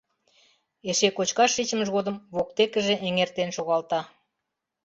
[0.89, 4.01] Эше кочкаш шичмыж годым воктекыже эҥертен шогалта.